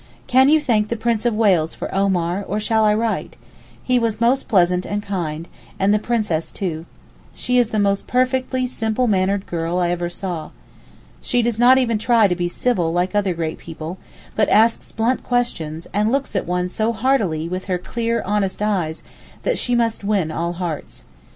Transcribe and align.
Can 0.25 0.49
you 0.49 0.59
thank 0.59 0.87
the 0.87 0.95
Prince 0.95 1.27
of 1.27 1.35
Wales 1.35 1.75
for 1.75 1.93
Omar, 1.93 2.43
or 2.47 2.59
shall 2.59 2.83
I 2.85 2.95
write? 2.95 3.37
He 3.83 3.99
was 3.99 4.19
most 4.19 4.47
pleasant 4.47 4.83
and 4.83 5.03
kind, 5.03 5.47
and 5.77 5.93
the 5.93 5.99
Princess 5.99 6.51
too. 6.51 6.87
She 7.35 7.59
is 7.59 7.69
the 7.69 7.77
most 7.77 8.07
perfectly 8.07 8.65
simple 8.65 9.05
mannered 9.05 9.45
girl 9.45 9.77
I 9.77 9.91
ever 9.91 10.09
saw. 10.09 10.49
She 11.21 11.43
does 11.43 11.59
not 11.59 11.77
even 11.77 11.99
try 11.99 12.27
to 12.27 12.35
be 12.35 12.47
civil 12.47 12.91
like 12.91 13.13
other 13.13 13.35
great 13.35 13.59
people, 13.59 13.99
but 14.35 14.49
asks 14.49 14.91
blunt 14.91 15.21
questions, 15.21 15.85
and 15.93 16.11
looks 16.11 16.35
at 16.35 16.47
one 16.47 16.67
so 16.67 16.93
heartily 16.93 17.47
with 17.47 17.65
her 17.65 17.77
clear, 17.77 18.23
honest 18.25 18.59
eyes, 18.63 19.03
that 19.43 19.59
she 19.59 19.75
must 19.75 20.03
win 20.03 20.31
all 20.31 20.53
hearts. 20.53 21.05